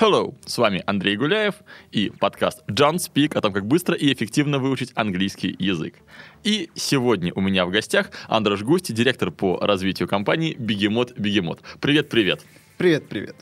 [0.00, 1.56] Hello, с вами Андрей Гуляев
[1.92, 5.96] и подкаст John Speak о том, как быстро и эффективно выучить английский язык.
[6.42, 11.60] И сегодня у меня в гостях Андрош Густи, директор по развитию компании Бегемот Бегемот.
[11.82, 12.46] Привет-привет.
[12.78, 13.36] Привет-привет.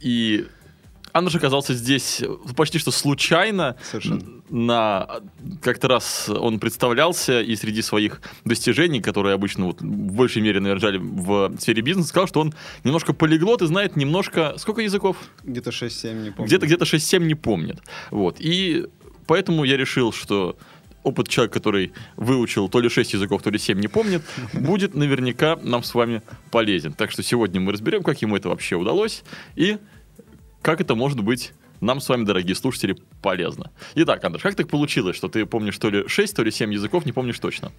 [0.00, 0.44] И
[1.14, 2.24] Андрош оказался здесь
[2.56, 3.76] почти что случайно.
[3.88, 4.20] Совершенно.
[4.50, 5.08] На
[5.62, 10.80] как-то раз он представлялся и среди своих достижений, которые обычно вот в большей мере, наверное,
[10.80, 14.54] жали в сфере бизнеса, сказал, что он немножко полиглот и знает немножко...
[14.58, 15.16] Сколько языков?
[15.44, 16.48] Где-то 6-7, не помню.
[16.48, 17.80] Где-то где-то 6-7 не помнит.
[18.10, 18.40] Вот.
[18.40, 18.86] И
[19.28, 20.58] поэтому я решил, что
[21.04, 25.56] опыт человека, который выучил то ли 6 языков, то ли 7 не помнит, будет наверняка
[25.62, 26.92] нам с вами полезен.
[26.92, 29.22] Так что сегодня мы разберем, как ему это вообще удалось
[29.54, 29.78] и
[30.64, 33.70] как это может быть нам с вами, дорогие слушатели, полезно.
[33.96, 37.04] Итак, Андрей, как так получилось, что ты помнишь то ли 6, то ли 7 языков,
[37.04, 37.70] не помнишь точно?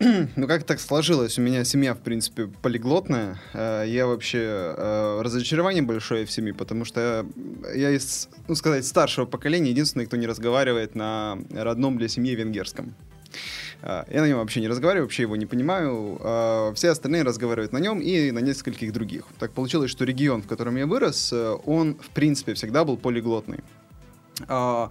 [0.36, 1.38] Ну, как так сложилось?
[1.38, 3.40] У меня семья, в принципе, полиглотная.
[3.52, 4.38] Э, Я вообще
[4.76, 7.24] э, разочарование большое в семье, потому что
[7.72, 12.96] я из, ну, сказать, старшего поколения, единственный, кто не разговаривает на родном для семьи венгерском.
[13.84, 16.18] Э, Я на нем вообще не разговариваю, вообще его не понимаю.
[16.20, 19.24] А Все остальные разговаривают на нем и на нескольких других.
[19.38, 23.60] Так получилось, что регион, в котором я вырос, э, он, в принципе, всегда был полиглотный.
[24.48, 24.90] А,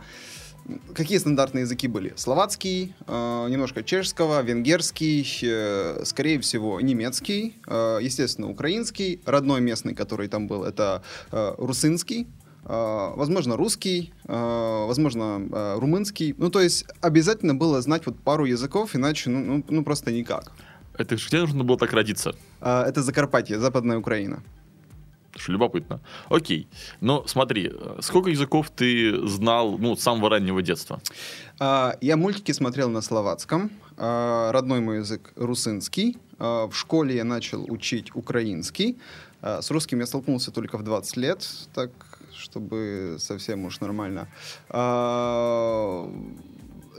[0.95, 2.13] Какие стандартные языки были?
[2.15, 10.63] Словацкий, немножко чешского, венгерский, э, скорее всего, немецкий, естественно, украинский, родной местный, который там был,
[10.63, 12.27] это э, русинский,
[12.65, 16.33] возможно, русский, э, возможно, э, румынский.
[16.37, 20.51] Ну, то есть обязательно было знать вот пару языков, иначе, ну, ну, ну, просто никак.
[20.97, 22.35] Это где нужно было так родиться?
[22.61, 24.43] Это Закарпатье, Западная Украина.
[25.35, 25.99] Что любопытно.
[26.29, 26.67] Окей.
[27.01, 27.71] Но смотри,
[28.01, 31.01] сколько языков ты знал ну, с самого раннего детства?
[31.59, 33.71] А, Я мультики смотрел на словацком.
[33.97, 36.17] А, Родной мой язык русинский.
[36.37, 38.99] А, В школе я начал учить украинский.
[39.41, 41.89] А, С русским я столкнулся только в 20 лет, так
[42.43, 44.27] чтобы совсем уж нормально.
[44.69, 46.09] А,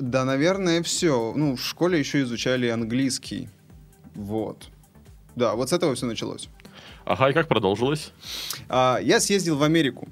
[0.00, 1.32] Да, наверное, все.
[1.37, 3.49] Ну, в школе еще изучали английский.
[4.15, 4.69] Вот.
[5.37, 6.49] Да, вот с этого все началось.
[7.05, 8.12] Ага, и как продолжилось?
[8.69, 10.09] А, Я съездил в Америку.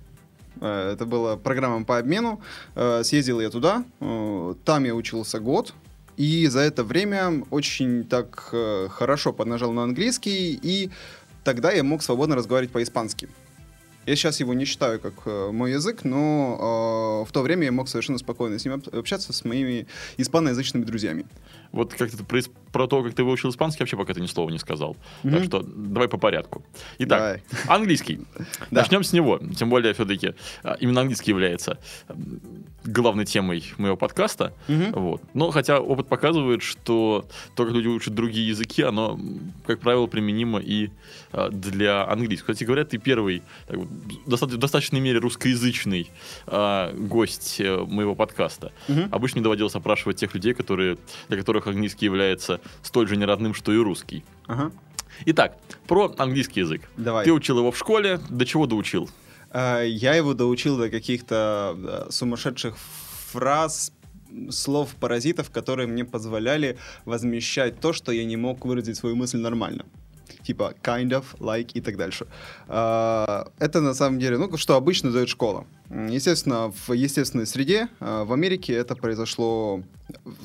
[0.60, 2.40] Э, Это была программа по обмену.
[2.76, 3.84] Э, Съездил я туда.
[4.00, 5.74] Э, Там я учился год.
[6.18, 8.54] И за это время очень так
[8.90, 10.60] хорошо поднажал на английский.
[10.62, 10.90] И
[11.42, 13.28] тогда я мог свободно разговаривать по-испански.
[14.04, 17.72] Я сейчас его не считаю как э, мой язык, но э, в то время я
[17.72, 19.86] мог совершенно спокойно с ним об- общаться с моими
[20.16, 21.24] испаноязычными друзьями.
[21.70, 22.40] Вот как ты про,
[22.72, 24.96] про то, как ты выучил испанский, вообще пока ты ни слова не сказал.
[25.22, 25.44] Так Мгм.
[25.44, 26.64] что давай по порядку.
[26.98, 27.42] Итак, Давай.
[27.68, 28.20] английский.
[28.72, 29.38] Начнем с него.
[29.56, 30.34] Тем более, все-таки
[30.80, 31.78] именно английский является
[32.84, 34.52] главной темой моего подкаста.
[34.68, 34.92] Мгм.
[34.92, 35.22] Вот.
[35.34, 39.18] Но хотя опыт показывает, что то, как люди учат другие языки, оно,
[39.66, 40.90] как правило, применимо и
[41.32, 42.52] а, для английского.
[42.52, 43.88] Кстати говоря, ты первый так вот,
[44.26, 46.10] доста- в достаточной мере русскоязычный
[46.46, 48.72] а, гость э, моего подкаста.
[48.88, 49.08] Мгм.
[49.10, 53.72] Обычно мне доводилось опрашивать тех людей, которые, для которых английский является столь же неродным, что
[53.72, 54.24] и русский.
[54.46, 54.72] Ага.
[55.26, 55.56] Итак,
[55.86, 56.82] про английский язык.
[56.96, 57.24] Давай.
[57.24, 59.08] Ты учил его в школе, до чего доучил?
[59.52, 62.76] А, Я его доучил до каких-то сумасшедших
[63.32, 63.92] фраз,
[64.50, 69.84] слов паразитов, которые мне позволяли возмещать то, что я не мог выразить свою мысль нормально.
[70.42, 72.26] Типа kind of, like и так дальше.
[72.68, 75.64] А, Это на самом деле, ну, что обычно дает школа.
[75.90, 79.82] Естественно, в естественной среде а, в Америке это произошло,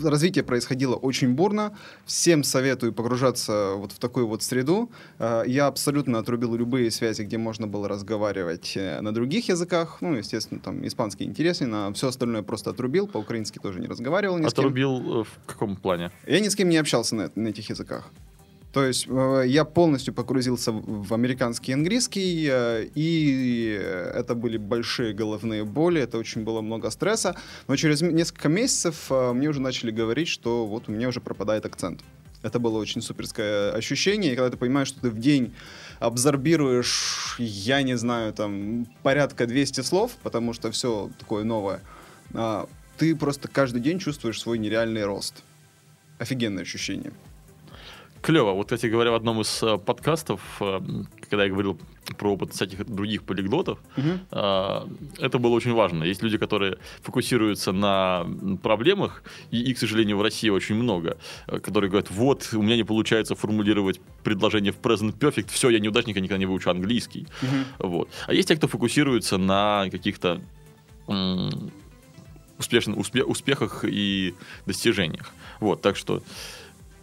[0.04, 1.72] развитие происходило очень бурно.
[2.06, 4.92] Всем советую погружаться вот в такую вот среду.
[5.20, 9.98] А, Я абсолютно отрубил любые связи, где можно было разговаривать э, на других языках.
[10.02, 13.08] Ну, естественно, там испанский интересен, а все остальное просто отрубил.
[13.08, 14.66] По-украински тоже не разговаривал ни с кем.
[14.66, 16.12] Отрубил э, в каком плане?
[16.26, 18.12] Я ни с кем не общался на, на этих языках.
[18.74, 23.80] То есть э, я полностью погрузился в американский английский, э, и
[24.14, 27.36] это были большие головные боли, это очень было много стресса.
[27.68, 31.66] Но через несколько месяцев э, мне уже начали говорить, что вот у меня уже пропадает
[31.66, 32.02] акцент.
[32.44, 35.54] Это было очень суперское ощущение, и когда ты понимаешь, что ты в день
[36.00, 41.82] абсорбируешь, я не знаю, там, порядка 200 слов, потому что все такое новое,
[42.34, 45.44] а, ты просто каждый день чувствуешь свой нереальный рост.
[46.20, 47.12] Офигенное ощущение.
[48.22, 48.52] Клево.
[48.52, 50.80] Вот, кстати говоря, в одном из э, подкастов, э,
[51.22, 51.80] когда я говорил
[52.18, 53.80] про опыт всяких других полиглотов.
[53.98, 54.20] Мгм.
[54.32, 54.88] А,
[55.20, 56.04] Это было очень важно.
[56.06, 58.26] Есть люди, которые фокусируются на
[58.64, 61.18] проблемах, и их, к сожалению, в России очень много,
[61.48, 65.80] э, которые говорят, вот, у меня не получается формулировать предложение в present perfect, все, я
[65.80, 67.28] неудачник, я никогда не выучу английский.
[67.42, 67.66] Мгм.
[67.80, 68.10] Вот.
[68.28, 70.42] А есть те, кто фокусируется на каких-то
[71.08, 71.72] м,
[72.58, 74.34] успешных, успе- успехах и
[74.66, 75.32] достижениях.
[75.60, 76.22] Вот, так что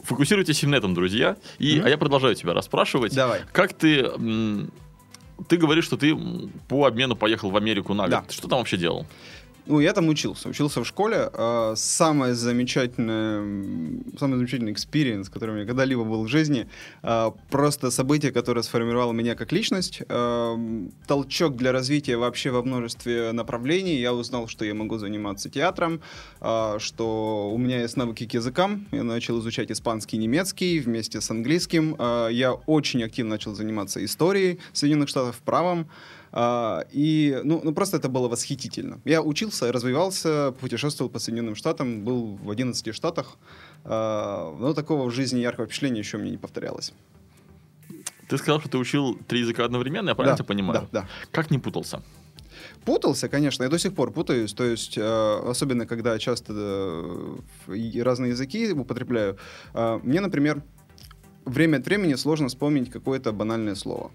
[0.04, 1.36] фокусируйтесь именно на этом, друзья.
[1.58, 1.86] И, Мгм.
[1.86, 3.14] А я продолжаю тебя расспрашивать.
[3.14, 3.40] Давай.
[3.52, 4.08] Как ты...
[5.48, 6.16] Ты говоришь, что ты
[6.68, 8.10] по обмену поехал в Америку на год.
[8.10, 8.24] Да.
[8.28, 9.04] Что там вообще делал?
[9.66, 10.48] Ну, я там учился.
[10.48, 11.30] Учился в школе.
[11.32, 16.68] А, Самое замечательное, самый замечательный experience, который у меня когда-либо был в жизни,
[17.02, 20.58] а, просто событие, которое сформировало меня как личность, а,
[21.06, 23.98] толчок для развития вообще во множестве направлений.
[23.98, 26.00] Я узнал, что я могу заниматься театром,
[26.78, 28.86] что у меня есть навыки к языкам.
[28.92, 31.96] Я начал изучать испанский и немецкий вместе с английским.
[32.30, 35.88] Я очень активно начал заниматься историей Соединенных Штатов, правом.
[36.36, 39.00] А, и, ну, ну, просто это было восхитительно.
[39.04, 43.36] Я учился, развивался, путешествовал по Соединенным Штатам, был в 11 штатах.
[43.84, 46.92] А, но такого в жизни яркого впечатления еще мне не повторялось.
[48.28, 50.88] Ты сказал, что ты учил три языка одновременно, я правильно Да, тебя понимаю?
[50.90, 51.08] Да, да.
[51.30, 52.02] Как не путался?
[52.84, 56.52] Путался, конечно, я до сих пор путаюсь, то есть, э, особенно когда часто
[57.68, 59.38] э, и разные языки употребляю.
[59.72, 60.64] Э, мне, например,
[61.44, 64.10] время от времени сложно вспомнить какое-то банальное слово.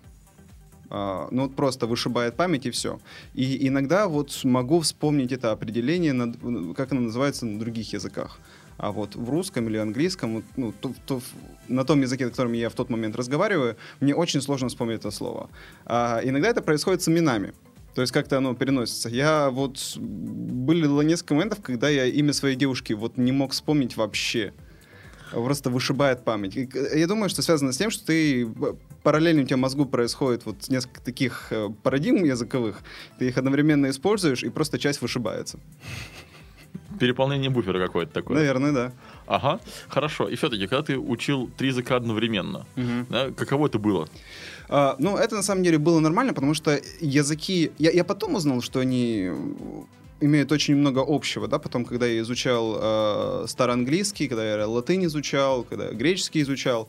[0.90, 3.00] А, ну, вот просто вышибает память и все.
[3.34, 8.40] И иногда вот могу вспомнить это определение, на- как оно называется на других языках.
[8.78, 11.22] А вот в русском или английском, ну, то- то-
[11.68, 15.12] на том языке, на котором я в тот момент разговариваю, мне очень сложно вспомнить это
[15.12, 15.50] слово.
[15.86, 17.54] А иногда это происходит с именами.
[17.94, 19.10] То есть как-то оно переносится.
[19.10, 19.98] Я вот...
[19.98, 24.54] Было несколько моментов, когда я имя своей девушки вот не мог вспомнить вообще.
[25.32, 26.58] Просто вышибает память.
[26.58, 26.68] Э,
[27.00, 28.48] Я думаю, что связано с тем, что ты
[29.04, 32.82] параллельно у тебя в мозгу происходит вот несколько таких э, парадигм языковых,
[33.18, 35.60] ты их одновременно используешь, и просто часть вышибается.
[37.00, 38.38] Переполнение буфера какое-то такое.
[38.38, 38.92] Наверное, да.
[39.26, 40.28] Ага, хорошо.
[40.28, 42.66] И все-таки, когда ты учил три языка одновременно,
[43.10, 44.08] да, каково это было?
[44.68, 47.72] А, ну, это на самом деле было нормально, потому что языки...
[47.78, 49.32] Я, я потом узнал, что они
[50.22, 55.64] имеют очень много общего, да, потом, когда я изучал э, староанглийский, когда я латынь изучал,
[55.64, 56.88] когда я греческий изучал,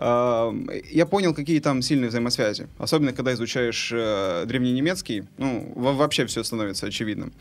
[0.00, 2.68] я понял, какие там сильные взаимосвязи.
[2.78, 7.32] Особенно, когда изучаешь э, древненемецкий, ну, во- вообще все становится очевидным.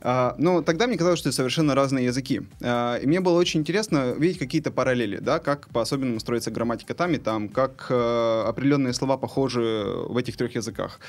[0.00, 2.42] А, но тогда мне казалось, что это совершенно разные языки.
[2.62, 7.12] А, и мне было очень интересно видеть какие-то параллели, да, как по-особенному строится грамматика там
[7.14, 11.00] и там, как э, определенные слова похожи в этих трех языках.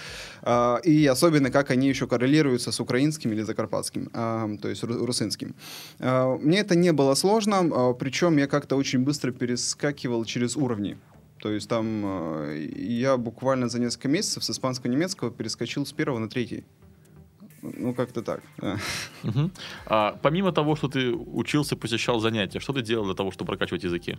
[0.42, 5.06] А, и особенно, как они еще коррелируются с украинским или закарпатским, а, то есть ру-
[5.06, 5.54] русынским.
[6.00, 10.95] А, мне это не было сложно, а, причем я как-то очень быстро перескакивал через уровни.
[11.40, 16.30] То есть там э, я буквально за несколько месяцев с испанско-немецкого перескочил с первого на
[16.30, 16.64] третий.
[17.78, 18.42] Ну, как-то так.
[18.58, 18.78] да.
[19.86, 23.84] А, помимо того, что ты учился, посещал занятия, что ты делал для того, чтобы прокачивать
[23.84, 24.18] языки?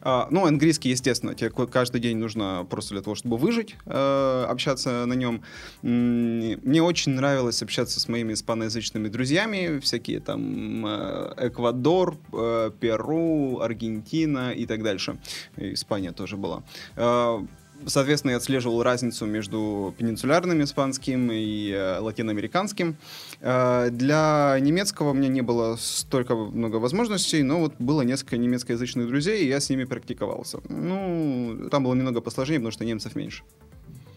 [0.00, 5.06] А, ну, английский, естественно, тебе каждый день нужно просто для того, чтобы выжить, э, общаться
[5.06, 5.42] на нем.
[5.82, 14.52] Мне очень нравилось общаться с моими испаноязычными друзьями, всякие там э, Эквадор, э, Перу, Аргентина
[14.52, 15.18] и так дальше.
[15.56, 16.62] Испания тоже была.
[16.96, 17.40] Э,
[17.84, 22.96] Соответственно, я отслеживал разницу между пенинсулярным испанским и э, латиноамериканским.
[23.40, 29.06] Э, для немецкого у меня не было столько много возможностей, но вот было несколько немецкоязычных
[29.06, 30.58] друзей, и я с ними практиковался.
[30.68, 33.42] Ну, там было немного посложнее, потому что немцев меньше.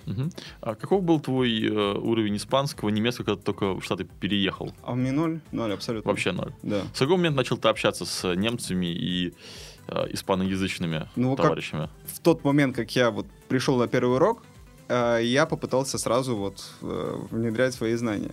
[0.10, 0.32] Мгм.
[0.62, 4.74] А каков был твой э, уровень испанского, немецкого, когда ты только в Штаты переехал?
[4.82, 5.40] А у меня ноль?
[5.52, 6.10] Ноль, абсолютно.
[6.10, 6.52] Вообще ноль.
[6.64, 6.82] Да.
[6.96, 9.34] С какого момента начал ты общаться с немцами и
[9.92, 11.90] э, испаноязычными Ну, как- товарищами?
[12.06, 14.44] В тот момент, как я вот пришел на первый урок,
[14.88, 18.32] э, я попытался сразу вот э, внедрять свои знания.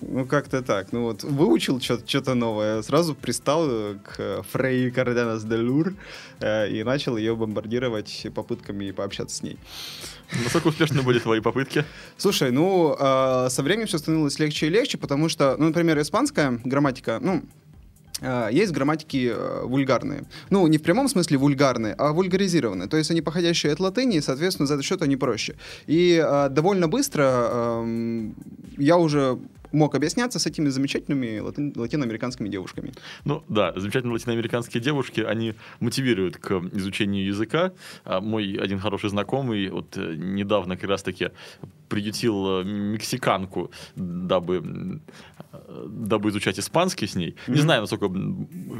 [0.00, 0.92] Ну, как-то так.
[0.92, 3.68] Ну, вот выучил что-то новое, сразу пристал
[4.04, 5.94] к Фрей Карденас де Лур
[6.40, 9.58] э, и начал ее бомбардировать попытками пообщаться с ней.
[10.44, 11.84] Насколько успешны были твои попытки?
[12.16, 16.60] Слушай, ну, э, со временем все становилось легче и легче, потому что, ну, например, испанская
[16.64, 17.42] грамматика, ну,
[18.50, 20.24] есть грамматики э, вульгарные.
[20.50, 22.88] Ну, не в прямом смысле вульгарные, а вульгаризированные.
[22.88, 25.56] То есть они походящие от латыни, и, соответственно, за этот счет они проще.
[25.86, 28.34] И э, довольно быстро эм,
[28.76, 29.38] я уже
[29.72, 32.92] мог объясняться с этими замечательными лати- латиноамериканскими девушками.
[33.24, 37.72] Ну да, замечательные латиноамериканские девушки, они мотивируют к изучению языка.
[38.04, 41.30] А мой один хороший знакомый вот э, недавно как раз-таки
[41.88, 45.00] приютил э, мексиканку, дабы
[45.86, 47.34] дабы изучать испанский с ней.
[47.48, 47.62] Не Мгм.
[47.62, 48.08] знаю, насколько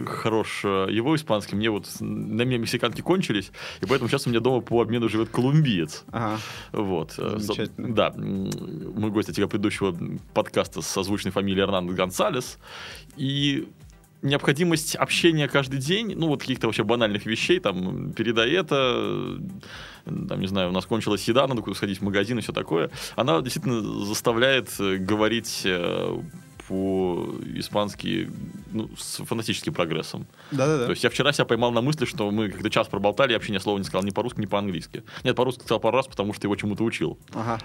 [0.06, 1.56] хорош э, его испанский.
[1.56, 5.30] Мне вот на мне мексиканки кончились, и поэтому сейчас у меня дома по обмену живет
[5.30, 6.04] колумбиец.
[6.12, 6.38] Ага.
[6.72, 7.12] Вот.
[7.12, 7.94] Замечательно.
[7.94, 8.12] Да.
[8.14, 8.50] м,
[8.94, 9.96] Мы гости тебя предыдущего
[10.32, 12.58] подкаста с созвучной фамилией Эрнандо Гонсалес.
[13.16, 13.68] И
[14.22, 19.38] необходимость общения каждый день, ну вот каких-то вообще банальных вещей, там, передай это,
[20.06, 22.52] э, там, не знаю, у нас кончилась еда, надо куда сходить в магазин и все
[22.52, 25.66] такое, она действительно заставляет э, говорить
[26.70, 28.30] э, по-испански
[28.72, 30.26] ну, с фантастическим прогрессом.
[30.50, 30.84] Да-да-да.
[30.86, 33.52] То есть я вчера себя поймал на мысли, что мы как-то час проболтали, я вообще
[33.52, 35.02] ни слова не сказал ни по-русски, ни по-английски.
[35.24, 37.18] Нет, по-русски сказал пару раз, потому что его чему-то учил.
[37.34, 37.58] Ага.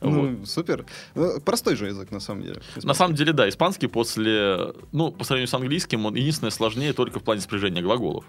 [0.00, 0.30] Вот.
[0.30, 0.84] Ну, супер.
[1.14, 2.60] Ну, Простой же язык, на самом деле.
[2.82, 7.18] На самом деле, да, испанский после, ну, по сравнению с английским, он единственное сложнее только
[7.18, 8.24] в плане спряжения глаголов.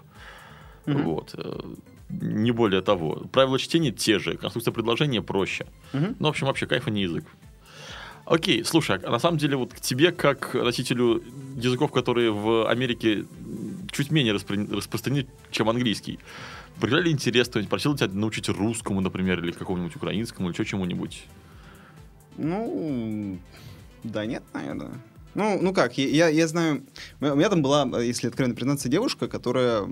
[0.86, 1.02] Мгм.
[1.04, 1.34] Вот.
[1.34, 1.60] э,
[2.08, 3.22] Не более того.
[3.32, 5.66] Правила чтения те же, конструкция предложения проще.
[5.92, 6.16] Мгм.
[6.18, 7.24] Ну, в общем, вообще кайфа не язык.
[8.24, 11.22] Окей, слушай, а на самом деле вот к тебе, как носителю
[11.56, 13.24] языков, которые в Америке
[13.90, 16.18] чуть менее распри- распространены, чем английский,
[16.80, 21.24] проявляли интерес, кто-нибудь просил тебя научить русскому, например, или какому-нибудь украинскому, или еще чему-нибудь?
[22.36, 23.38] Ну,
[24.04, 24.92] да нет, наверное.
[25.34, 26.84] Ну, ну как, я, я, знаю,
[27.20, 29.84] у меня там была, если откровенно признаться, девушка, которая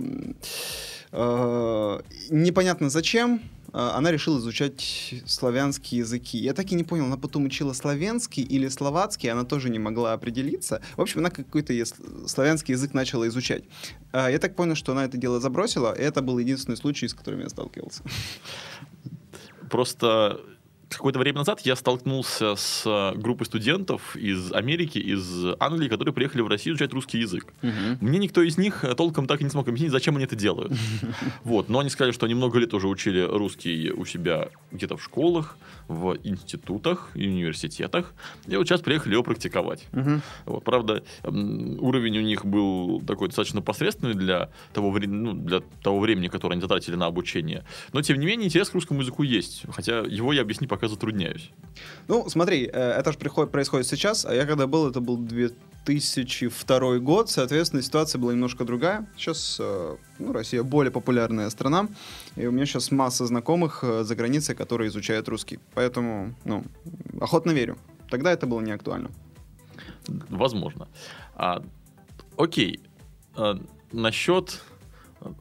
[1.13, 3.41] э, непонятно зачем,
[3.73, 6.39] она решила изучать славянские языки.
[6.39, 10.13] Я так и не понял, она потом учила славянский или словацкий, она тоже не могла
[10.13, 10.83] определиться.
[10.97, 11.75] В общем, она какой-то
[12.27, 13.65] славянский язык начала изучать.
[14.13, 17.15] А, Я так понял, что она это дело забросила, и это был единственный случай, с
[17.15, 18.03] которым я сталкивался.
[19.71, 20.41] Просто
[20.97, 26.43] какое-то время назад я столкнулся с э, группой студентов из Америки, из Англии, которые приехали
[26.43, 27.47] в Россию изучать русский язык.
[28.01, 30.73] Мне никто из них э, толком так и не смог объяснить, зачем они это делают.
[31.45, 31.69] Вот.
[31.69, 35.57] Но они сказали, что они много лет уже учили русский у себя где-то в школах,
[35.91, 38.15] в институтах и университетах.
[38.47, 39.87] И вот сейчас приехали его практиковать.
[39.93, 40.23] Мгм.
[40.47, 45.99] Вот, правда, уровень у них был такой достаточно посредственный для того, вре- ну, для того
[45.99, 47.65] времени, которое они затратили на обучение.
[47.93, 49.63] Но, тем не менее, интерес к русскому языку есть.
[49.71, 51.51] Хотя его я объяснить пока затрудняюсь.
[52.09, 55.17] Ну, смотри, э, это же приходит, происходит сейчас, а я когда был, это был
[55.85, 59.07] 2002 год, соответственно, ситуация была немножко другая.
[59.17, 61.89] Сейчас, э, ну, Россия более популярная страна,
[62.37, 65.59] и у меня сейчас масса знакомых э, за границей, которые изучают русский.
[65.75, 66.65] Поэтому, ну,
[67.21, 67.79] охотно верю.
[68.11, 69.11] Тогда это было не актуально.
[70.29, 70.89] Возможно.
[71.35, 71.63] А,
[72.37, 72.81] окей.
[73.37, 73.59] А,
[73.93, 74.61] насчет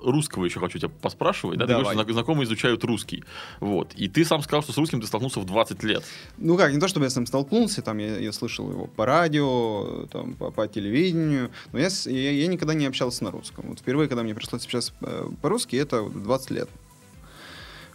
[0.01, 1.57] русского еще хочу тебя поспрашивать.
[1.59, 1.65] Да?
[1.67, 3.23] Ты говоришь, знакомые изучают русский.
[3.59, 3.93] Вот.
[3.95, 6.03] И ты сам сказал, что с русским ты столкнулся в 20 лет.
[6.37, 9.05] Ну как, не то чтобы я с ним столкнулся, там я, я слышал его по
[9.05, 13.65] радио, там, по, по телевидению, но я, я, я никогда не общался на русском.
[13.69, 16.69] Вот впервые, когда мне пришлось общаться э, по-русски, это вот 20 лет.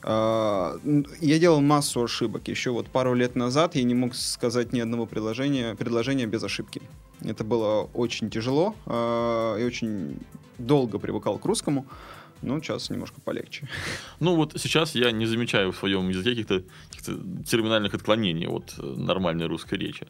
[0.03, 0.79] А,
[1.21, 2.49] Я делал массу ошибок.
[2.49, 6.83] Еще вот пару лет назад я не мог сказать ни одного предложения, предложения без ошибки.
[7.23, 8.75] Это было очень тяжело.
[8.87, 10.19] а, Я очень
[10.59, 11.87] долго привыкал к русскому,
[12.43, 13.69] но сейчас немножко полегче.
[14.21, 18.83] Ну вот сейчас я не замечаю в своем языке каких-то, каких-то терминальных отклонений от э,
[18.83, 20.07] нормальной русской речи.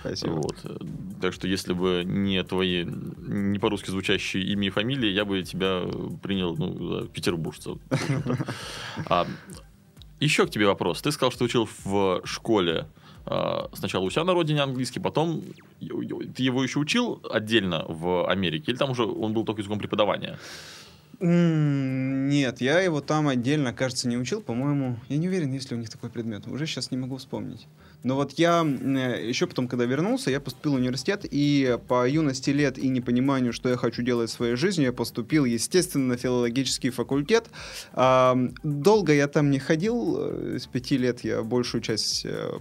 [0.00, 0.32] Спасибо.
[0.32, 0.56] Вот.
[0.64, 0.76] э,
[1.20, 5.82] Так что если бы не твои не по-русски звучащие имя и фамилии, я бы тебя
[6.22, 7.78] принял ну, петербуржца.
[9.08, 9.26] А,
[10.18, 11.02] еще к тебе вопрос.
[11.02, 12.86] Ты сказал, что учил в школе
[13.72, 15.42] сначала у себя на родине английский, потом
[15.80, 20.38] ты его еще учил отдельно в Америке, или там уже он был только языком преподавания?
[21.18, 24.98] Нет, я его там отдельно, кажется, не учил, по-моему.
[25.08, 26.46] Я не уверен, есть ли у них такой предмет.
[26.46, 27.66] Уже сейчас не могу вспомнить.
[28.02, 32.50] Но вот я э, еще потом, когда вернулся, я поступил в университет, и по юности
[32.50, 36.90] лет и непониманию, что я хочу делать в своей жизни, я поступил, естественно, на филологический
[36.90, 37.48] факультет.
[37.94, 42.58] А, Долго я там не ходил, э, с пяти лет я большую часть э,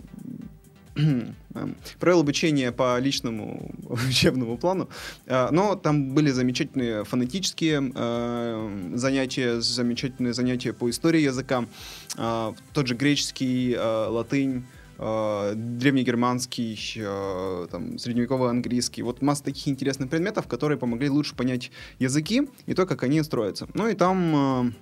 [2.00, 3.72] провел обучение по личному
[4.10, 4.90] учебному плану,
[5.28, 11.66] А, но там были замечательные фонетические э, занятия, замечательные занятия по истории языка,
[12.18, 14.66] А, тот же греческий, латынь,
[14.98, 17.04] древнегерманский,
[17.70, 19.04] там, средневековый английский.
[19.04, 23.68] Вот масса таких интересных предметов, которые помогли лучше понять языки и то, как они строятся.
[23.74, 24.74] Ну и там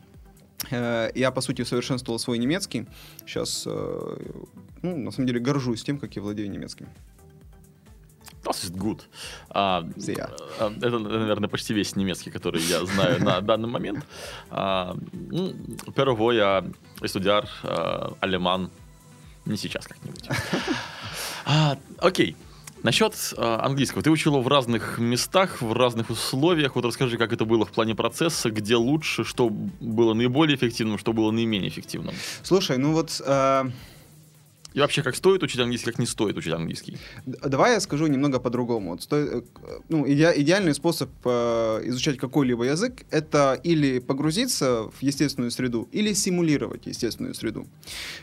[0.71, 2.87] я, по сути, усовершенствовал свой немецкий.
[3.25, 4.17] Сейчас, э,
[4.81, 6.87] ну, на самом деле, горжусь тем, как я владею немецким.
[8.43, 9.03] Das ist gut.
[9.49, 9.87] А,
[10.59, 14.05] а, это, наверное, почти весь немецкий, который я знаю на данный момент.
[14.49, 15.53] А, ну,
[15.95, 16.65] Первого я
[17.01, 18.69] estudiar а, алеман.
[19.45, 20.27] Не сейчас как-нибудь.
[21.45, 22.37] А, Окей.
[22.83, 24.03] Насчет а, английского.
[24.03, 26.75] Ты учил его в разных местах, в разных условиях.
[26.75, 31.13] Вот расскажи, как это было в плане процесса, где лучше, что было наиболее эффективным, что
[31.13, 32.13] было наименее эффективным.
[32.43, 33.63] Слушай, ну вот э,
[34.73, 36.97] И вообще, как стоит учить английский, как не стоит учить английский?
[37.25, 38.91] Давай я скажу немного по-другому.
[38.91, 39.41] Вот сто- э,
[39.89, 46.13] ну, иде- идеальный способ э, изучать какой-либо язык— это или погрузиться в естественную среду, или
[46.13, 47.67] симулировать естественную среду.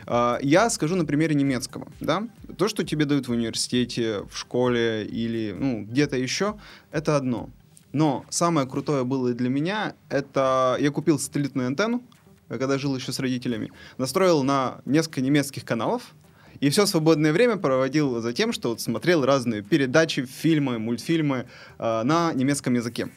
[0.05, 1.87] А, я скажу на примере немецкого.
[2.01, 2.27] Да?
[2.57, 6.59] То, что тебе дают в университете, в школе или ну, где-то еще,
[6.91, 7.49] это одно.
[7.93, 12.03] Но самое крутое было для меня, это я купил сателлитную антенну,
[12.49, 16.13] э, когда жил еще с родителями, настроил на несколько немецких каналов,
[16.61, 21.47] и все свободное время проводил за тем, что вот смотрел разные передачи, фильмы, мультфильмы
[21.79, 23.09] э, на немецком языке.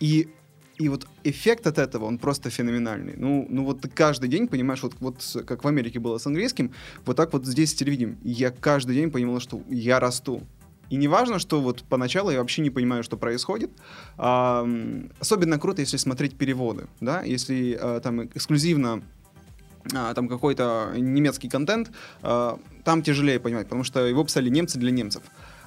[0.00, 0.28] И,
[0.78, 3.14] и вот эффект от этого, он просто феноменальный.
[3.16, 6.72] Ну, ну вот ты каждый день понимаешь, вот, вот как в Америке было с английским,
[7.04, 8.18] вот так вот здесь с телевидением.
[8.24, 10.42] Я каждый день понимал, что я расту.
[10.88, 13.70] И не важно, что вот поначалу я вообще не понимаю, что происходит.
[14.16, 14.66] А,
[15.20, 19.02] особенно круто, если смотреть переводы, да, если а, там эксклюзивно
[20.14, 21.90] там какой-то немецкий контент,
[22.22, 25.22] а, там тяжелее понимать, потому что его писали немцы для немцев.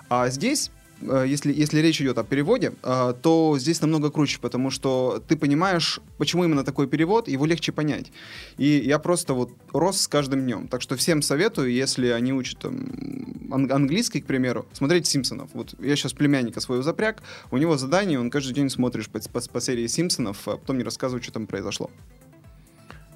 [0.09, 4.69] А здесь, э, если, если речь идет о переводе, а, то здесь намного круче, потому
[4.69, 8.11] что ты понимаешь, почему именно такой перевод, его легче понять.
[8.57, 10.67] И я просто вот рос с каждым днем.
[10.67, 12.85] Так что всем советую, если они учат там,
[13.51, 15.49] ан- английский, к примеру, смотреть «Симпсонов».
[15.53, 19.41] Вот я сейчас племянника своего запряг, у него задание, он каждый день смотришь по, по-
[19.41, 21.89] по серии «Симпсонов», а потом мне рассказывает, что там произошло.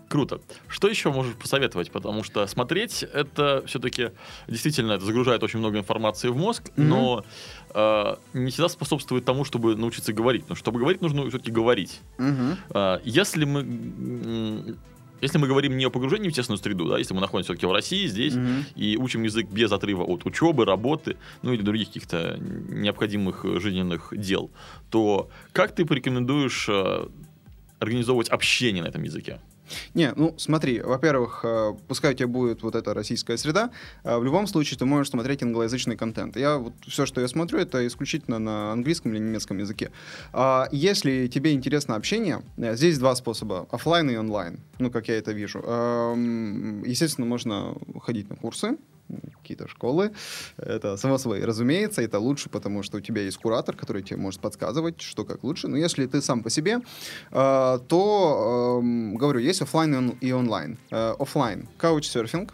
[0.09, 0.39] Круто.
[0.69, 1.91] Что еще можешь посоветовать?
[1.91, 4.11] Потому что смотреть это все-таки
[4.47, 6.89] действительно это загружает очень много информации в мозг, Мгм.
[6.89, 7.25] но
[7.73, 10.45] э, не всегда способствует тому, чтобы научиться говорить.
[10.49, 11.99] Но чтобы говорить, нужно все-таки говорить.
[12.17, 12.57] Мгм.
[12.69, 14.75] А, Если мы
[15.19, 17.71] если мы говорим не о погружении в тесную среду, да, если мы находимся все-таки в
[17.71, 18.65] России, здесь, Мгм.
[18.75, 24.13] и учим язык без отрыва от учебы, работы, ну или других каких-то необходимых э, жизненных
[24.15, 24.51] дел,
[24.91, 27.07] то как ты порекомендуешь э,
[27.79, 29.39] организовывать общение на этом языке?
[29.93, 33.69] Не, ну смотри, во-первых, э, пускай у тебя будет вот эта российская среда,
[34.03, 36.37] э, в любом случае ты можешь смотреть англоязычный контент.
[36.37, 39.91] Я вот все, что я смотрю, это исключительно на английском или немецком языке.
[40.33, 44.59] А Если тебе интересно общение, э, здесь два способа: оффлайн и онлайн.
[44.79, 45.59] Ну, как я это вижу.
[45.59, 48.77] Эм, Естественно, можно ходить на курсы,
[49.41, 50.11] какие-то школы.
[50.57, 54.41] Это само собой, разумеется, это лучше, потому что у тебя есть куратор, который тебе может
[54.41, 55.67] подсказывать, что как лучше.
[55.67, 56.79] Но если ты сам по себе,
[57.31, 60.77] э, то, эм, говорю, есть оффлайн и он- и онлайн.
[60.91, 62.53] Э, Оффлайн— каучсерфинг,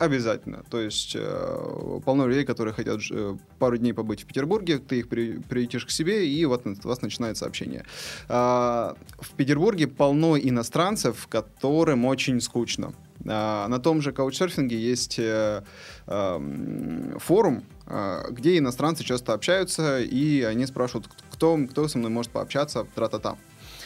[0.00, 0.64] Обязательно.
[0.70, 5.10] То есть э, полно людей, которые хотят э, пару дней побыть в Петербурге, ты их
[5.10, 7.84] при, приютишь к себе, и вот у вас начинается общение.
[8.26, 12.94] А, в Петербурге полно иностранцев, которым очень скучно.
[13.26, 15.62] А, на том же каучсерфинге есть э,
[16.06, 22.32] эм, форум, э, где иностранцы часто общаются, и они спрашивают, кто, кто со мной может
[22.32, 23.36] пообщаться, тра-та-та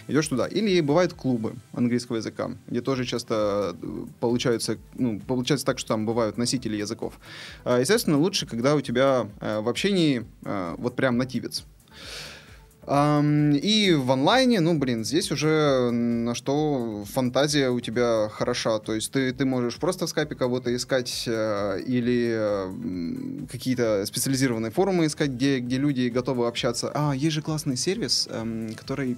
[0.07, 0.47] идешь туда.
[0.47, 6.07] Или бывают клубы английского языка, где тоже часто э, получается, ну, получается так, что там
[6.07, 7.19] бывают носители языков.
[7.65, 11.65] А, Естественно, лучше, когда у тебя в общении вот прям нативец.
[12.87, 18.79] И в онлайне, ну, блин, здесь уже на что фантазия у тебя хороша.
[18.79, 24.71] То есть ты, ты можешь просто в скайпе кого-то искать э, или э, какие-то специализированные
[24.71, 26.91] форумы искать, где, где люди готовы общаться.
[26.95, 29.17] А, есть же классный сервис, эм, который...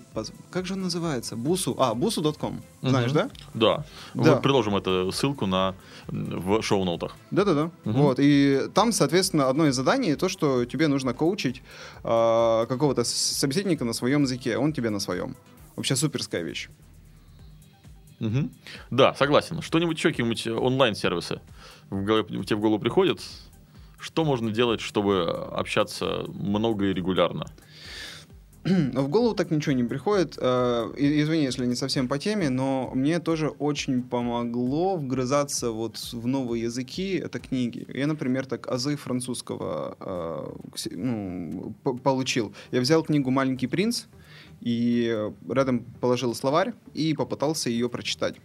[0.51, 1.37] Как же он называется?
[1.37, 1.75] Бусу.
[1.79, 2.61] А, busu.com.
[2.83, 3.15] Знаешь, Мгм.
[3.15, 3.31] да?
[3.55, 3.85] Да.
[4.15, 4.37] Да.
[4.37, 5.75] Мы приложим эту ссылку на,
[6.09, 7.17] в шоу-ноутах.
[7.33, 7.71] Да-да-да.
[7.85, 8.01] Мгм.
[8.03, 8.19] Вот.
[8.21, 11.63] И там, соответственно, одно из заданий то, что тебе нужно коучить
[12.05, 15.35] а, какого-то с- собеседника на своем языке, он тебе на своем.
[15.77, 16.69] Вообще суперская вещь.
[18.21, 18.51] Мгм.
[18.91, 19.63] Да, согласен.
[19.63, 21.41] Что-нибудь еще, какие-нибудь онлайн-сервисы
[21.91, 23.21] в голове, тебе в голову приходят?
[23.99, 27.47] Что можно делать, чтобы общаться много и регулярно?
[28.93, 30.39] Но в голову так ничего не приходит.
[30.41, 36.27] Э, Извини, если не совсем по теме, но мне тоже очень помогло вгрызаться вот в
[36.27, 37.15] новые языки.
[37.17, 37.87] Это книги.
[37.89, 42.53] Я, например, так азы французского э, ну, получил.
[42.73, 44.05] Я взял книгу «Маленький принц»
[44.61, 48.37] и рядом положил словарь и попытался ее прочитать.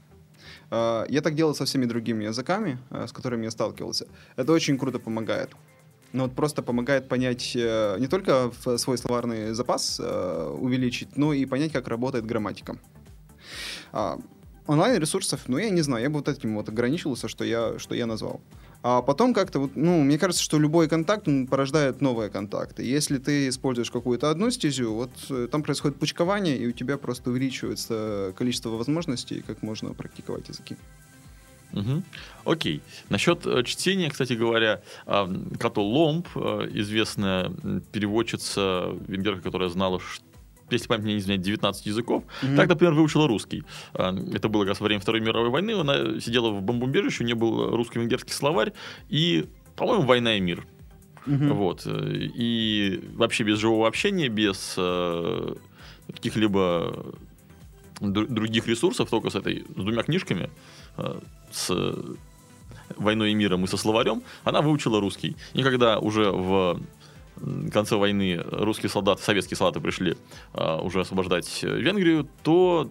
[0.70, 4.08] Э, Я так делал со всеми другими языками, с которыми я сталкивался.
[4.36, 5.50] Это очень круто помогает.
[6.14, 11.46] Ну вот просто помогает понять э, не только свой словарный запас э, увеличить, но и
[11.46, 12.78] понять, как работает грамматика.
[13.94, 14.20] А,
[14.68, 18.06] онлайн-ресурсов, ну, я не знаю, я бы вот этим вот ограничился, что я, что я
[18.06, 18.42] назвал.
[18.84, 22.84] А потом как-то вот, ну, мне кажется, что любой контакт он порождает новые контакты.
[22.84, 27.30] Если ты используешь какую-то одну стезю, вот э, там происходит пучкование, и у тебя просто
[27.30, 30.78] увеличивается количество возможностей, как можно практиковать языки.
[31.74, 32.04] Мгм.
[32.46, 32.82] Окей.
[33.10, 35.30] Насчет э, чтения, кстати говоря, а,
[35.60, 37.52] Като Ломб, э, известная
[37.92, 40.22] переводчица венгерка, которая знала ш-
[40.70, 42.24] если память мне не изменяет, 19 языков.
[42.56, 43.64] Так, например, выучила русский.
[43.94, 45.72] А, Это было как раз во время Второй мировой войны.
[45.80, 48.72] Она сидела в бомбоубежище, у нее был русско-венгерский словарь
[49.10, 50.66] и, по-моему, «Война и мир».
[51.26, 51.84] Вот.
[51.86, 55.56] э, И вообще без живого общения, без э,
[56.12, 57.14] каких-либо
[58.00, 60.50] дру- других ресурсов, только с этой, с двумя книжками,
[61.52, 61.72] с
[62.98, 65.36] «Войной и миром» и со словарем, она выучила русский.
[65.54, 66.80] И когда уже в
[67.72, 70.16] конце войны русские солдаты, советские солдаты пришли
[70.54, 72.90] э, уже освобождать э, Венгрию, то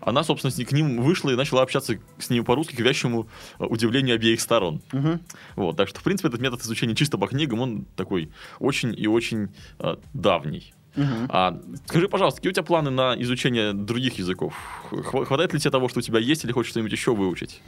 [0.00, 4.14] она, собственно, к ним вышла и начала общаться с ними по-русски к вящему э, удивлению
[4.14, 4.80] обеих сторон.
[4.92, 5.20] Мгм.
[5.56, 9.06] Вот, так что, в принципе, этот метод изучения чисто по книгам, он такой очень и
[9.06, 10.72] очень э, давний.
[10.96, 11.26] Мгм.
[11.28, 14.54] А скажи, пожалуйста, какие у тебя планы на изучение других языков?
[14.90, 17.60] Хва- Хватает ли тебе того, что у тебя есть, или хочешь что-нибудь еще выучить?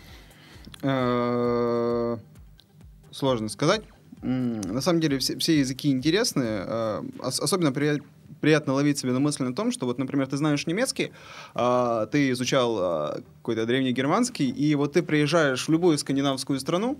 [0.82, 2.16] Э,
[3.10, 3.82] Сложно сказать.
[4.22, 6.64] На самом деле все, все языки интересные.
[6.66, 8.02] э, ос- Особенно при-
[8.40, 11.10] приятно ловить себе на мысли на том, что вот, например, ты знаешь немецкий,
[11.54, 16.98] а, ты изучал а, какой-то древнегерманский, и вот ты приезжаешь в любую скандинавскую страну,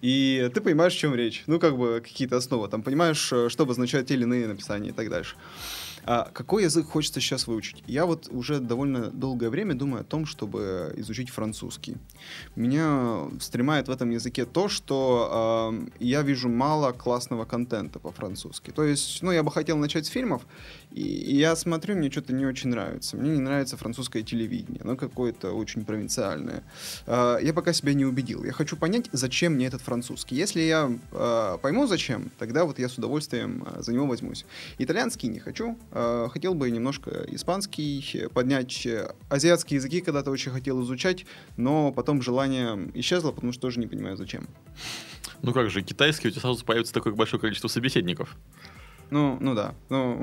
[0.00, 1.44] и ты понимаешь, о чем речь.
[1.46, 2.68] Ну, как бы какие-то основы.
[2.68, 5.36] Там понимаешь, э, что обозначают те или иные написания и так дальше.
[6.06, 7.82] А какой язык хочется сейчас выучить?
[7.86, 11.96] Я вот уже довольно долгое время думаю о том, чтобы изучить французский.
[12.54, 18.70] Меня стремает в этом языке то, что эм, я вижу мало классного контента по-французски.
[18.70, 20.46] То есть, ну, я бы хотел начать с фильмов,
[20.92, 23.16] и, и я смотрю, мне что-то не очень нравится.
[23.16, 26.62] Мне не нравится французское телевидение, оно какое-то очень провинциальное.
[27.06, 28.44] Э, я пока себя не убедил.
[28.44, 30.36] Я хочу понять, зачем мне этот французский.
[30.36, 34.46] Если я э, пойму, зачем, тогда вот я с удовольствием э, за него возьмусь.
[34.78, 35.76] Итальянский не хочу.
[35.98, 38.84] Э, хотел бы немножко испанский э, поднять.
[38.84, 41.24] Э, Азиатские языки когда-то очень хотел изучать,
[41.56, 44.46] но потом желание исчезло, потому что тоже не понимаю, зачем.
[45.40, 48.36] Ну как же, китайский, у тебя сразу появится такое большое количество собеседников.
[49.08, 49.74] Ну, ну да.
[49.88, 50.22] Ну,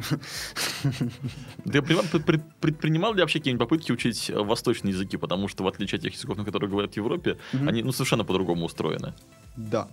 [1.63, 5.17] Ты пред- пред- пред- предпринимал ли вообще какие-нибудь попытки учить восточные языки?
[5.17, 7.67] Потому что, в отличие от тех языков, на которых говорят в Европе, Мгм.
[7.69, 9.13] они ну, совершенно по-другому устроены.
[9.55, 9.87] да.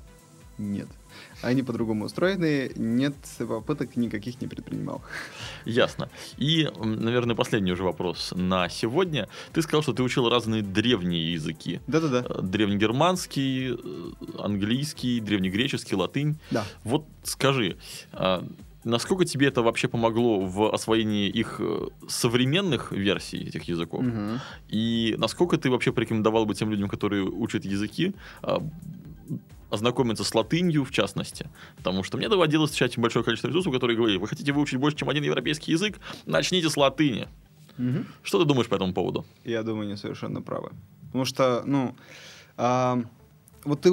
[0.58, 0.88] Нет.
[1.42, 5.02] Они по-другому устроены, нет попыток никаких не предпринимал.
[5.64, 6.10] Ясно.
[6.36, 9.28] И, наверное, последний уже вопрос на сегодня.
[9.52, 11.80] Ты сказал, что ты учил разные древние языки.
[11.86, 12.24] Да-да-да.
[12.28, 13.76] Э, Древнегерманский, э,
[14.38, 16.38] английский, древнегреческий, латынь.
[16.50, 16.64] Да.
[16.84, 17.76] Вот скажи,
[18.12, 18.44] а,
[18.84, 24.02] насколько тебе это вообще помогло в освоении их э, современных версий этих языков?
[24.02, 24.40] Мгм.
[24.68, 28.62] И насколько ты вообще порекомендовал бы тем людям, которые учат языки, а,
[29.70, 31.48] ознакомиться с латынью, в частности.
[31.76, 35.08] Потому что мне доводилось встречать большое количество ресурсов, которые говорили, вы хотите выучить больше, чем
[35.08, 37.28] один европейский язык, начните с латыни.
[37.78, 38.06] Мгм.
[38.22, 39.24] Что ты думаешь по этому поводу?
[39.44, 40.70] Я думаю, не совершенно правы.
[41.06, 41.96] Потому что, ну,
[42.56, 43.02] а,
[43.64, 43.90] вот ты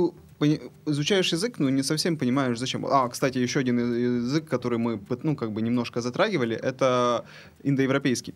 [0.85, 2.85] изучаешь язык, ну, не совсем понимаешь, зачем.
[2.85, 7.25] А, кстати, еще один язык, который мы, ну, как бы немножко затрагивали, это
[7.63, 8.33] индоевропейский.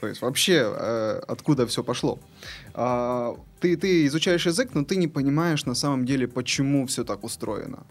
[0.00, 2.18] То есть вообще э, откуда все пошло.
[2.74, 7.24] А, ты, ты изучаешь язык, но ты не понимаешь на самом деле, почему все так
[7.24, 7.86] устроено.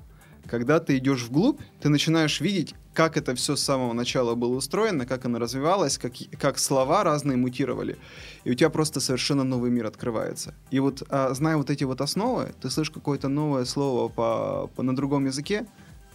[0.48, 5.08] Когда ты идешь вглубь, ты начинаешь видеть, как это все с самого начала было устроено,
[5.08, 7.98] как оно развивалось, как, как слова разные мутировали.
[8.44, 10.54] И у тебя просто совершенно новый мир открывается.
[10.70, 14.84] И вот, а, зная вот эти вот основы, ты слышишь какое-то новое слово по, по-
[14.84, 15.66] на другом языке,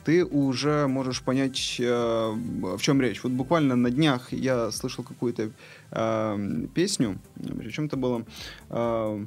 [0.05, 2.33] ты уже можешь понять, э,
[2.77, 3.23] в чем речь.
[3.23, 5.51] Вот буквально на днях я слышал какую-то
[5.91, 8.25] э, песню, причем это было
[8.71, 9.27] э,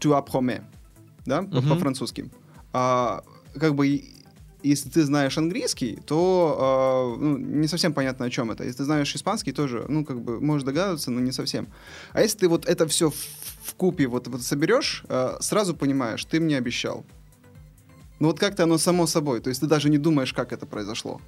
[0.00, 0.62] «Tu appromets»,
[1.26, 1.68] да, Мгм.
[1.68, 2.30] по-французски.
[2.72, 3.22] А,
[3.58, 4.02] как бы,
[4.62, 8.64] если ты знаешь английский, то э, ну, не совсем понятно, о чем это.
[8.64, 11.66] Если ты знаешь испанский, тоже, ну, как бы, можешь догадываться, но не совсем.
[12.12, 13.14] А если ты вот это все в,
[13.62, 17.04] в купе вот, вот соберешь, э, сразу понимаешь, ты мне обещал.
[18.20, 21.20] Ну вот как-то оно само собой, то есть ты даже не думаешь, как это произошло.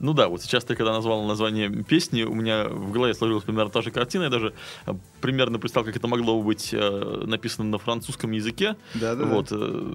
[0.00, 3.70] Ну да, вот сейчас ты когда назвал название песни, у меня в голове сложилась примерно
[3.70, 4.24] та же картина.
[4.24, 4.54] Я даже
[4.86, 8.76] э, примерно представил, как это могло бы быть э, написано на французском языке.
[8.94, 9.24] Да-да-да.
[9.24, 9.48] Вот.
[9.52, 9.94] э,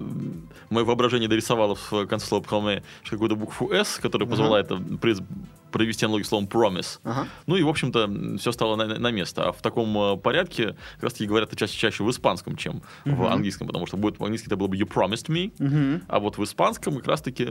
[0.70, 5.22] Мое воображение дорисовало в конце слова «promet» какую-то букву «с», которая позвола это приз-
[5.70, 6.98] провести аналогию словом «promise».
[7.04, 7.26] Ага.
[7.46, 9.48] Ну и, в общем-то, все стало на, на место.
[9.48, 13.08] А в таком э, порядке как раз-таки говорят это чаще, чаще в испанском, чем в
[13.10, 13.26] Мгм.
[13.26, 16.02] английском, потому что будет в-английски это было бы «you promised me», Мгм.
[16.08, 17.48] а вот в испанском как раз-таки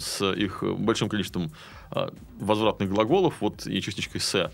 [0.00, 1.50] с их большим количеством
[1.90, 4.50] а, возвратных глаголов, вот и частичкой «се»,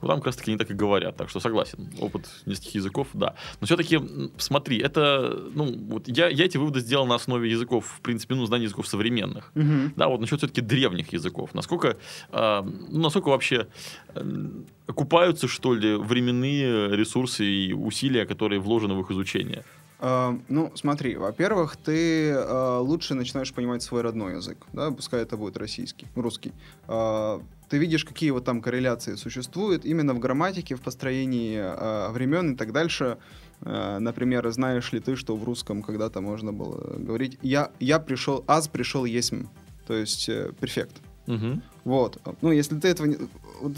[0.00, 1.16] вот там как раз-таки не так и говорят.
[1.16, 3.34] Так что согласен, опыт нескольких языков, да.
[3.60, 4.00] Но все-таки,
[4.38, 8.46] смотри, это, ну, вот я, я эти выводы сделал на основе языков, в принципе, ну,
[8.46, 9.50] знаний языков современных.
[9.54, 9.92] Мгм.
[9.96, 11.50] Да, вот насчет все-таки древних языков.
[11.54, 11.96] Насколько,
[12.30, 13.66] а, ну, насколько вообще
[14.14, 14.48] э,
[14.86, 19.64] окупаются, что ли, временные ресурсы и усилия, которые вложены в их изучение?
[20.02, 25.36] А, ну, смотри, во-первых, ты а, лучше начинаешь понимать свой родной язык, да, пускай это
[25.36, 26.52] будет российский, русский.
[26.88, 32.52] А, ты видишь, какие вот там корреляции существуют именно в грамматике, в построении э, времен
[32.52, 33.16] и так дальше.
[33.62, 38.44] Э, например, знаешь ли ты, что в русском когда-то можно было говорить «я, я пришел,
[38.48, 39.44] аз пришел есмь»,
[39.86, 40.96] то есть э, перфект.
[41.28, 41.60] Угу.
[41.84, 42.20] Вот.
[42.42, 43.18] Ну, если ты этого не...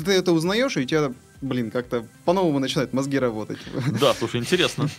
[0.04, 3.58] Ты это узнаешь, и у тебя блин, как-то по-новому начинают мозги работать.
[4.00, 4.88] Да, слушай, интересно.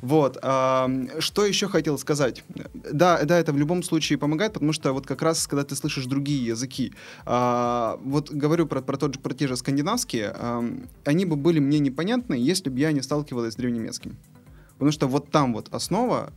[0.00, 0.38] Вот.
[0.42, 2.42] А, что еще хотел сказать?
[2.74, 6.06] Да, да, это в любом случае помогает, потому что вот как раз, когда ты слышишь
[6.06, 6.94] другие языки,
[7.26, 10.64] а, вот говорю про, про, тот же, про те же скандинавские, а,
[11.04, 14.16] они бы были мне непонятны, если бы я не сталкивалась с древнемецким.
[14.74, 16.32] Потому что вот там вот основа,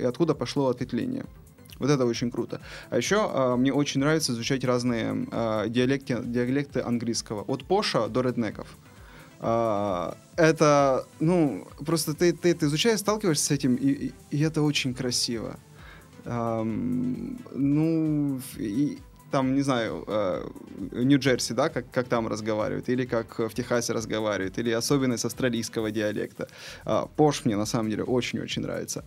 [0.00, 1.26] и откуда пошло ответвление.
[1.78, 2.60] Вот это очень круто.
[2.90, 7.42] А еще а, мне очень нравится изучать разные а, диалекты, диалекты английского.
[7.42, 8.66] От поша до реднеков.
[9.40, 14.94] А, это, ну, просто ты, ты это изучаешь, сталкиваешься с этим, и, и, это очень
[14.94, 15.58] красиво.
[16.24, 18.98] Um, ну, и,
[19.34, 20.48] там, не знаю, э,
[20.92, 26.46] Нью-Джерси, да, как, как там разговаривают, или как в Техасе разговаривают, или особенность австралийского диалекта.
[26.86, 29.04] Э, Пош мне на самом деле очень-очень нравится.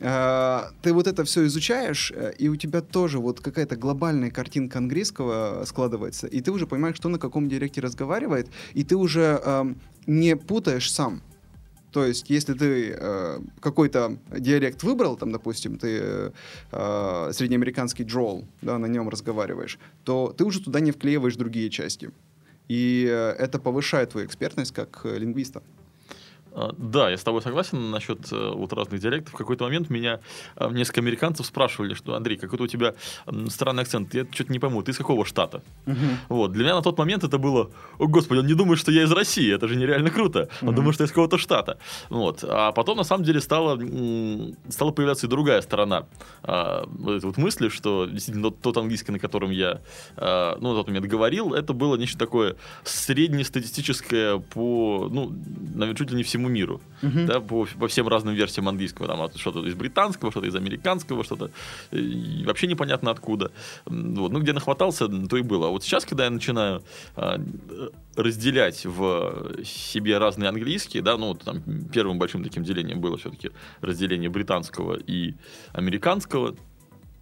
[0.00, 4.78] Э, ты вот это все изучаешь, э, и у тебя тоже вот какая-то глобальная картинка
[4.78, 9.74] английского складывается, и ты уже понимаешь, кто на каком диалекте разговаривает, и ты уже э,
[10.06, 11.22] не путаешь сам.
[11.94, 16.32] То есть, если ты э, какой-то диалект выбрал, там, допустим, ты
[16.72, 22.10] э, среднеамериканский джол, да, на нем разговариваешь, то ты уже туда не вклеиваешь другие части.
[22.66, 25.62] И э, это повышает твою экспертность как э, лингвиста.
[26.54, 29.34] А, да, я с тобой согласен насчет э, вот разных диалектов.
[29.34, 30.20] В какой-то момент меня
[30.56, 32.94] э, несколько американцев спрашивали, что Андрей, какой-то у тебя
[33.48, 34.14] странный акцент.
[34.14, 35.62] Я что-то не пойму, ты из какого штата?
[35.86, 35.96] Угу.
[36.28, 36.52] Вот.
[36.52, 39.10] Для меня на тот момент это было, о господи, он не думает, что я из
[39.10, 40.48] России, это же нереально круто.
[40.62, 40.76] Он угу.
[40.76, 41.78] думает, что я из какого-то штата.
[42.08, 42.44] Вот.
[42.44, 43.76] А потом, на самом деле, стала,
[44.68, 46.06] стала появляться и другая сторона
[46.42, 49.80] а, вот этой вот мысли, что действительно тот, тот английский, на котором я
[50.16, 55.32] а, ну, на тот момент говорил, это было нечто такое среднестатистическое по, ну,
[55.74, 57.26] наверное, чуть ли не всему всему миру, uh-huh.
[57.26, 61.50] да, по, по всем разным версиям английского, там что-то из британского, что-то из американского, что-то
[62.46, 63.50] вообще непонятно откуда.
[63.86, 64.32] Вот.
[64.32, 65.68] Ну, где нахватался, то и было.
[65.68, 66.82] А вот сейчас, когда я начинаю
[67.16, 67.40] а,
[68.16, 74.30] разделять в себе разные английские, да, ну, там первым большим таким делением было все-таки разделение
[74.30, 75.34] британского и
[75.72, 76.54] американского,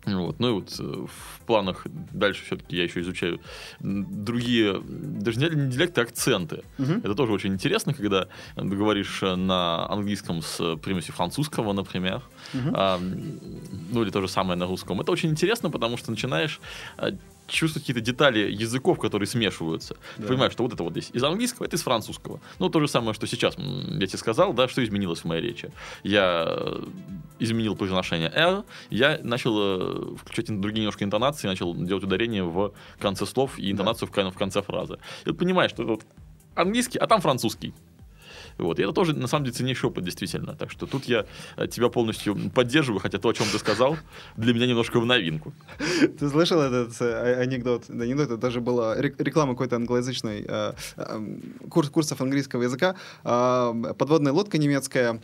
[0.04, 0.40] вот.
[0.40, 3.40] Ну и вот э, в планах дальше все-таки я еще изучаю
[3.80, 6.62] другие, даже не диалекты, а акценты.
[6.78, 6.92] Угу.
[7.04, 12.70] Это тоже очень интересно, когда ты говоришь на английском с примесью французского, например, угу.
[12.74, 15.00] а, ну или то же самое на русском.
[15.00, 16.60] Это очень интересно, потому что начинаешь
[16.98, 17.12] э,
[17.46, 19.96] чувствовать какие-то детали языков, которые смешиваются.
[20.16, 20.22] Да.
[20.22, 22.40] Ты понимаешь, что вот это вот здесь из английского, это из французского.
[22.58, 25.70] Ну, то же самое, что сейчас я тебе сказал, да, что изменилось в моей речи.
[26.02, 26.84] Я э,
[27.38, 33.26] изменил произношение R, я начал э, включать другие немножко интонации, начал делать ударение в конце
[33.26, 34.30] слов и интонацию да.
[34.30, 34.98] в, конце фразы.
[35.24, 36.02] И вот понимаешь, что это вот
[36.54, 37.74] английский, а там французский.
[38.58, 38.78] Вот.
[38.78, 40.54] И это тоже, на самом деле, ценнейший опыт, действительно.
[40.54, 43.96] Так что тут я э, тебя полностью поддерживаю, хотя то, о чем ты сказал,
[44.36, 45.52] для меня немножко в новинку.
[46.18, 47.84] Ты слышал этот э, анекдот?
[47.88, 50.72] Да, анекдот, это даже была реклама какой-то англоязычной, э,
[51.68, 55.20] курс, курсов английского языка, подводная лодка немецкая,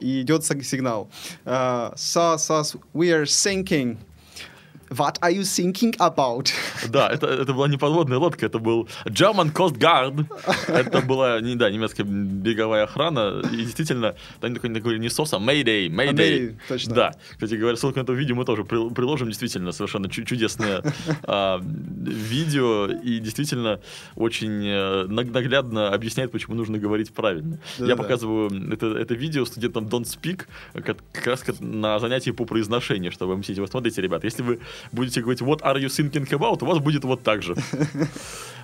[0.00, 1.10] и идет сигнал.
[1.44, 3.98] SAS, SAS, we are sinking.
[4.90, 6.50] What are you thinking about?
[6.88, 10.26] Да, это, это была не подводная лодка, это был German Coast Guard.
[10.66, 13.42] Это была, не, да, немецкая береговая охрана.
[13.52, 16.14] И действительно, они такой, такой не СОС, а Mayday, Mayday.
[16.14, 16.94] Mayday точно.
[16.94, 17.12] Да.
[17.32, 19.28] Кстати говоря, ссылку на это видео мы тоже приложим.
[19.28, 20.82] Действительно, совершенно чудесное
[21.22, 22.86] а, видео.
[22.86, 23.80] И действительно
[24.16, 27.58] очень э, наглядно объясняет, почему нужно говорить правильно.
[27.78, 28.02] Да, Я да.
[28.02, 33.34] показываю это, это видео студентам Don't Speak как, как раз на занятии по произношению, чтобы
[33.34, 33.58] объяснить.
[33.58, 34.58] Вот смотрите, ребят, если вы
[34.92, 37.54] будете говорить what are you thinking about, у вас будет вот так же.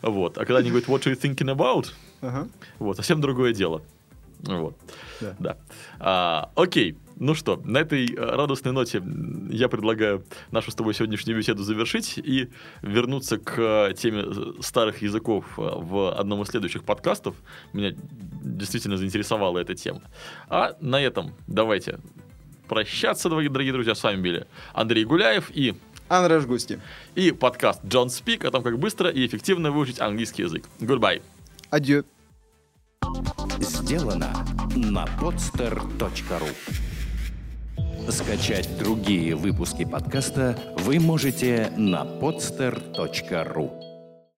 [0.02, 0.36] Вот.
[0.36, 1.92] А когда они говорят what are you thinking about,
[2.78, 3.82] вот, совсем другое дело.
[4.40, 4.76] Вот.
[5.20, 5.36] Да.
[5.38, 5.56] да.
[5.98, 6.96] А, окей.
[7.18, 9.02] Ну что, на этой э, радостной ноте
[9.48, 12.50] я предлагаю нашу с тобой сегодняшнюю беседу завершить и
[12.82, 17.34] вернуться к теме э, старых языков э, в одном из следующих подкастов.
[17.72, 17.94] Меня
[18.42, 20.02] действительно заинтересовала эта тема.
[20.50, 22.00] А на этом давайте
[22.68, 23.94] прощаться, дорогие друзья.
[23.94, 25.74] С вами были Андрей Гуляев и
[26.08, 26.78] Андрей Густи.
[27.14, 30.64] И подкаст John Speak о том, как быстро и эффективно выучить английский язык.
[30.80, 31.22] Goodbye.
[31.70, 32.04] Адью.
[33.58, 34.32] Сделано
[34.74, 36.48] на podster.ru
[38.10, 43.85] Скачать другие выпуски подкаста вы можете на podster.ru